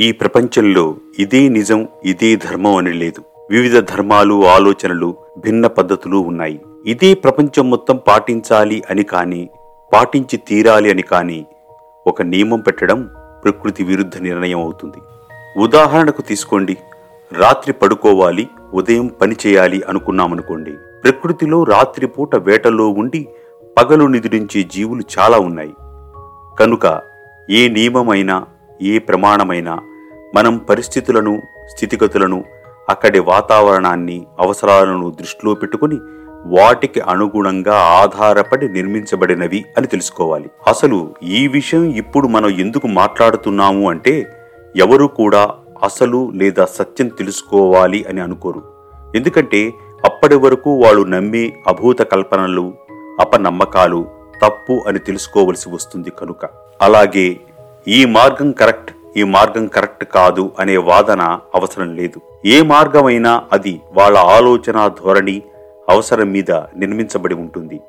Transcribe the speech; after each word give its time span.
ఈ 0.00 0.12
ప్రపంచంలో 0.12 0.96
ఇదే 1.18 1.48
నిజం 1.48 1.88
ఇదే 2.04 2.36
ధర్మం 2.36 2.76
అని 2.76 2.92
లేదు. 2.92 3.22
వివిధ 3.50 3.78
ధర్మాలు 3.78 4.46
ఆలోచనలు 4.46 5.16
భిన్న 5.38 5.66
పద్ధతులు 5.66 6.16
ఉన్నాయి. 6.16 6.60
ఇదే 6.86 7.14
ప్రపంచం 7.14 7.70
మొత్తం 7.70 8.00
పాటించాలి 8.08 8.82
అని 8.90 9.02
కాని 9.02 9.48
పాటించి 9.92 10.36
తీరాలి 10.36 10.90
అని 10.90 11.02
కాని 11.02 11.46
ఒక 12.06 12.22
నియమం 12.22 12.60
పెట్టడం 12.60 13.10
ప్రకృతి 13.44 13.84
విరుద్ధ 13.84 14.18
నిర్ణయం 14.18 14.62
అవుతుంది. 14.62 14.98
ఉదాహరణకు 15.60 16.22
తీసుకోండి. 16.22 16.76
రాత్రి 17.32 17.72
పడుకోవాలి 17.72 18.48
ఉదయం 18.74 19.06
పని 19.06 19.36
చేయాలి 19.46 19.82
అనుకున్నామనుకోండి. 19.88 20.72
ప్రకృతిలో 21.04 21.64
రాత్రిపూట 21.64 22.36
వేటలో 22.36 22.88
ఉండి 22.88 23.28
పగలు 23.78 24.04
నిద్రించే 24.04 24.62
జీవులు 24.62 25.02
చాలా 25.18 25.38
ఉన్నాయి. 25.38 25.74
కనుక 26.60 27.02
ఏ 27.50 27.68
నియమమైనా 27.68 28.44
ఏ 28.82 28.98
ప్రమాణమైనా 28.98 29.74
మనం 30.34 30.58
పరిస్థితులను 30.58 31.42
స్థితిగతులను 31.76 32.44
అక్కడి 32.88 33.18
వాతావరణాన్ని 33.18 34.26
అవసరాలను 34.40 35.10
దృష్టిలో 35.10 35.54
పెట్టుకుని 35.54 35.98
వాటికి 36.46 37.00
అనుగుణంగా 37.00 37.74
ఆధారపడి 37.74 38.68
నిర్మించబడినవి 38.68 39.64
అని 39.76 39.86
తెలుసుకోవాలి. 39.86 40.50
అసలు 40.66 41.14
ఈ 41.22 41.48
విషయం 41.48 41.84
ఇప్పుడు 41.84 42.28
మనం 42.28 42.48
ఎందుకు 42.48 42.86
మాట్లాడుతున్నాము 42.86 43.90
అంటే 43.90 44.14
ఎవరు 44.76 45.06
కూడా 45.06 45.42
అసలు 45.82 46.30
లేదా 46.34 46.64
సత్యం 46.64 47.08
తెలుసుకోవాలి 47.08 48.04
అని 48.08 48.20
అనుకోరు. 48.20 48.62
ఎందుకంటే 49.16 49.72
అప్పటి 50.04 50.34
వరకు 50.34 50.70
వాళ్ళు 50.84 51.02
నమ్మే 51.02 51.44
అభూత 51.68 52.02
కల్పనలు 52.02 52.74
అపనమ్మకాలు 53.20 54.06
తప్పు 54.44 54.74
అని 54.86 54.98
తెలుసుకోవలసి 54.98 55.68
వస్తుంది 55.70 56.10
కనుక. 56.10 56.48
అలాగే 56.82 57.40
ఈ 57.88 58.04
మార్గం 58.04 58.52
కరెక్ట్ 58.52 59.18
ఈ 59.18 59.22
మార్గం 59.22 59.66
కరెక్ట్ 59.66 60.04
కాదు 60.04 60.52
అనే 60.58 60.76
వాదన 60.76 61.38
అవసరం 61.54 61.96
లేదు. 61.96 62.20
ఏ 62.46 62.62
మార్గమైనా 62.62 63.44
అది 63.52 63.80
వాళ్ళ 63.92 64.18
ఆలోచన 64.18 64.88
ధోరణి 64.88 65.42
అవసరం 65.88 66.32
మీద 66.32 66.50
నిర్మించబడి 66.50 67.34
ఉంటుంది. 67.34 67.80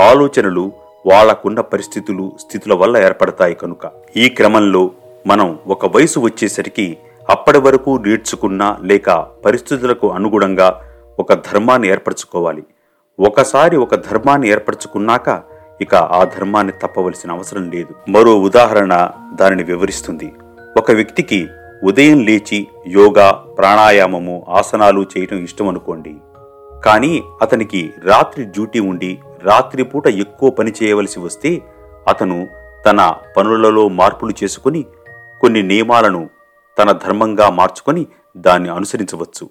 ఆలోచనలు 0.00 0.72
వాళ్ళకున్న 1.06 1.60
పరిస్థితులు 1.60 2.32
స్థితుల 2.40 2.74
వల్ల 2.74 2.98
ఏర్పడతాయి 2.98 3.54
కనుక. 3.54 3.90
ఈ 4.16 4.28
క్రమంలో 4.28 4.90
మనం 5.26 5.58
ఒక 5.66 5.96
వయసు 5.96 6.20
వచ్చేసరికి 6.20 6.98
అప్పటి 7.30 7.58
వరకు 7.58 8.02
నేర్చుకున్న 8.06 8.76
లేక 8.82 9.10
పరిస్థితులకు 9.44 10.10
అనుగుణంగా 10.10 10.80
ఒక 11.18 11.32
ధర్మాన్ని 11.34 11.88
ఏర్పరచుకోవాలి. 11.88 12.62
ఒకసారి 13.20 13.76
ఒక 13.76 13.94
ధర్మాన్ని 13.94 14.48
ఏర్పరచుకున్నాక 14.48 15.55
ఇక 15.80 15.94
ఆ 15.94 16.24
ధర్మాన్ని 16.24 16.72
తప్పవలసిన 16.82 17.32
అవసరం 17.32 17.70
లేదు. 17.70 18.10
మరో 18.10 18.38
ఉదాహరణ 18.40 19.10
దానిని 19.34 19.62
వివరిస్తుంది. 19.62 20.32
ఒక 20.76 20.90
వ్యక్తికి 20.90 21.48
ఉదయం 21.84 22.20
లేచి 22.20 22.68
యోగా 22.86 23.32
ప్రాణాయామము 23.32 24.46
ఆసనాలు 24.48 25.06
చేయటం 25.18 25.38
ఇష్టం 25.38 25.68
అనుకోండి. 25.68 26.16
కానీ 26.84 27.22
అతనికి 27.42 27.92
రాత్రి 28.04 28.44
డ్యూటీ 28.44 28.80
ఉండి 28.80 29.18
రాత్రిపూట 29.42 30.06
ఎక్కువ 30.06 30.50
పని 30.50 30.72
చేయవలసి 30.82 31.20
వస్తే 31.20 31.62
అతను 32.08 32.48
తన 32.86 33.14
పనులలో 33.36 33.88
మార్పులు 33.88 34.34
చేసుకుని 34.44 34.84
కొన్ని 35.40 35.62
నియమాలను 35.62 36.30
తన 36.78 36.92
ధర్మంగా 36.92 37.50
మార్చుకొని 37.50 38.06
దాన్ని 38.36 38.68
అనుసరించవచ్చు. 38.68 39.48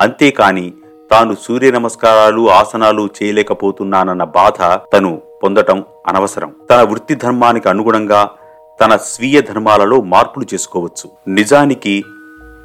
అంతేకాని 0.00 0.72
తాను 1.10 1.36
సూర్య 1.40 1.70
నమస్కారాలు 1.70 2.50
ఆసనాలు 2.50 3.08
చేయలేకపోతున్నానన్న 3.22 4.24
బాధ 4.24 4.78
తను 4.96 5.20
పొందటం 5.42 5.84
అనవసరం. 6.06 6.52
తన 6.70 6.82
వృత్తి 6.82 7.14
ధర్మానికి 7.14 7.68
అనుగుణంగా 7.68 8.30
తన 8.80 8.96
స్వీయ 8.96 9.40
ధర్మాలలో 9.40 10.00
మార్పులు 10.00 10.46
చేసుకోవచ్చు. 10.54 11.10
నిజానికి 11.28 12.04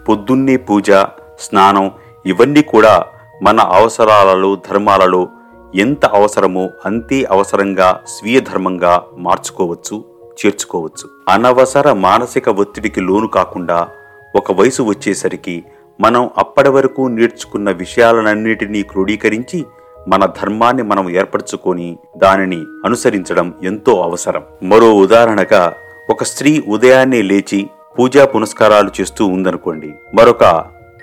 పొద్దున్నే 0.10 0.58
పూజ 0.58 0.92
స్నానం 1.40 1.92
ఇవన్నీ 2.26 2.62
కూడా 2.62 3.06
మన 3.44 3.60
అవసరాలలో 3.60 4.56
ధర్మాలలో 4.56 5.28
ఎంత 5.76 6.06
అవసరమో 6.06 6.70
అంతే 6.86 7.24
అవసరంగా 7.24 8.00
స్వీయ 8.08 8.40
ధర్మంగా 8.40 9.04
మార్చుకోవచ్చు 9.18 10.06
చేర్చుకోవచ్చు. 10.46 11.10
అనవసర 11.30 11.94
మానసిక 11.94 12.50
ఒత్తిడికి 12.50 13.02
లోను 13.02 13.28
కాకుండా 13.28 13.88
ఒక 14.36 14.52
వయసు 14.52 14.84
వచ్చేసరికి 14.84 15.66
మనం 16.02 16.30
అప్పటి 16.38 16.70
వరకు 16.70 17.08
నేర్చుకున్న 17.08 17.72
విషయాలన్నిటినీ 17.72 18.84
క్రోడీకరించి 18.84 19.66
మన 20.08 20.26
ధర్మాన్ని 20.26 20.84
మనం 20.84 21.10
ఏర్పరచుకొని 21.10 21.98
దానిని 22.18 22.66
అనుసరించడం 22.86 23.54
ఎంతో 23.64 24.02
అవసరం. 24.02 24.44
మరో 24.64 24.94
ఉదాహరణగా 24.96 25.74
ఒక 26.10 26.24
స్త్రీ 26.24 26.64
ఉదయాన్నే 26.68 27.22
లేచి 27.22 27.70
పూజా 28.00 28.26
పునస్కారాలు 28.26 28.92
చేస్తూ 29.02 29.26
ఉందనుకోండి. 29.26 29.94
మరొక 30.16 30.44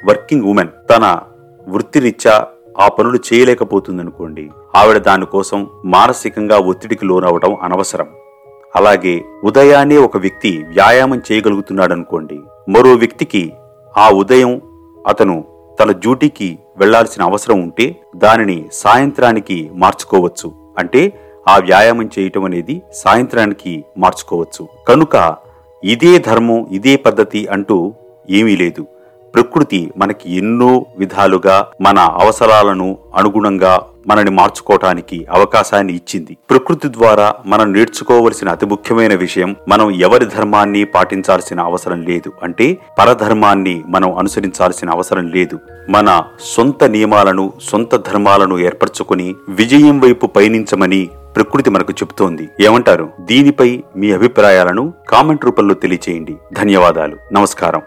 వర్కింగ్ 0.07 0.43
ఉమెన్ 0.43 0.69
తన 0.69 1.21
వృత్తిరీత్యా 1.69 2.47
ఆ 2.81 2.89
పనులు 2.89 3.19
చేయలేకపోతుందనుకోండి. 3.33 4.51
ఆవిడ 4.77 4.99
దానికోసం 4.99 5.69
మానసికంగా 5.85 6.59
ఒత్తిడికి 6.59 7.07
లోనవడం 7.07 7.57
అనవసరం. 7.63 8.09
అలాగే 8.77 9.25
ఉదయాన్నే 9.45 9.97
ఒక 9.97 10.17
వ్యక్తి 10.17 10.65
వ్యాయామం 10.69 11.23
చేయగలుగుతున్నాడనుకోండి. 11.33 12.41
మరో 12.69 12.95
వ్యక్తికి 12.95 13.53
ఆ 13.99 14.11
ఉదయం 14.11 14.61
అతను 15.09 15.45
తన 15.81 15.93
డ్యూటీకి 15.93 16.59
వెళ్ళాల్సిన 16.79 17.23
అవసరం 17.23 17.63
ఉంటే 17.63 17.97
దానిని 18.17 18.65
సాయంత్రానికి 18.73 19.71
మార్చుకోవచ్చు. 19.75 20.53
అంటే 20.79 21.13
ఆ 21.49 21.59
వ్యాయామం 21.59 22.11
చేయటం 22.19 22.45
అనేది 22.45 22.83
సాయంత్రానికి 22.93 23.85
మార్చుకోవచ్చు. 23.99 24.69
కనుక 24.89 25.37
ఇదే 25.85 26.19
ధర్మం 26.19 26.67
ఇదే 26.71 26.97
పద్ధతి 26.97 27.47
అంటూ 27.47 27.95
ఏమీ 28.31 28.57
లేదు. 28.57 28.87
ప్రకృతి 29.35 29.91
మనకి 29.97 30.37
ఎన్నో 30.37 30.87
విధాలుగా 30.99 31.67
మన 31.81 31.99
అవసరాలను 31.99 32.99
అనుగుణంగా 33.15 33.87
మనని 34.07 34.31
మార్చుకోవటానికి 34.31 35.27
అవకాశాన్ని 35.31 35.95
ఇచ్చింది. 35.95 36.37
ప్రకృతి 36.51 36.89
ద్వారా 36.89 37.35
మనం 37.47 37.73
నేర్చుకోవలసిన 37.73 38.49
అతి 38.49 38.67
ముఖ్యమైన 38.67 39.15
విషయం 39.15 39.57
మనం 39.69 39.91
ఎవరి 39.91 40.25
ధర్మాన్ని 40.25 40.85
పాటించాల్సిన 40.85 41.61
అవసరం 41.61 42.03
లేదు. 42.03 42.33
అంటే 42.43 42.79
పరధర్మాన్ని 42.99 43.83
మనం 43.87 44.15
అనుసరించాల్సిన 44.15 44.91
అవసరం 44.91 45.29
లేదు. 45.29 45.61
మన 45.89 46.23
సొంత 46.41 46.85
నియమాలను 46.85 47.53
సొంత 47.63 47.97
ధర్మాలను 47.97 48.59
ఏర్పరచుకుని 48.59 49.35
విజయం 49.49 50.01
వైపు 50.01 50.27
పయనించమని 50.27 51.09
ప్రకృతి 51.37 51.71
మనకు 51.71 51.93
చెబుతోంది. 51.93 52.49
ఏమంటారు? 52.61 53.11
దీనిపై 53.21 53.83
మీ 53.97 54.13
అభిప్రాయాలను 54.13 54.95
కామెంట్ 55.09 55.45
రూపంలో 55.45 55.75
తెలియచేయండి. 55.75 56.37
ధన్యవాదాలు. 56.53 57.17
నమస్కారం. 57.33 57.83